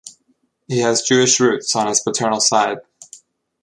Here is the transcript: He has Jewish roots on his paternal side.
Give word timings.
He 0.67 0.79
has 0.79 1.03
Jewish 1.03 1.39
roots 1.39 1.75
on 1.75 1.85
his 1.85 2.01
paternal 2.01 2.39
side. 2.39 2.79